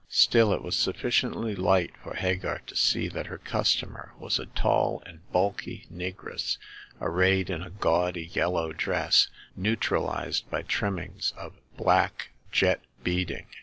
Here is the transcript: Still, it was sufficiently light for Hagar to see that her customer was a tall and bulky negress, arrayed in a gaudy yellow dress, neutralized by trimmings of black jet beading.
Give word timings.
Still, 0.09 0.51
it 0.51 0.63
was 0.63 0.75
sufficiently 0.75 1.55
light 1.55 1.91
for 2.01 2.15
Hagar 2.15 2.61
to 2.65 2.75
see 2.75 3.07
that 3.09 3.27
her 3.27 3.37
customer 3.37 4.15
was 4.17 4.39
a 4.39 4.47
tall 4.47 5.03
and 5.05 5.19
bulky 5.31 5.85
negress, 5.93 6.57
arrayed 6.99 7.51
in 7.51 7.61
a 7.61 7.69
gaudy 7.69 8.25
yellow 8.25 8.73
dress, 8.73 9.27
neutralized 9.55 10.49
by 10.49 10.63
trimmings 10.63 11.33
of 11.37 11.53
black 11.77 12.29
jet 12.51 12.81
beading. 13.03 13.45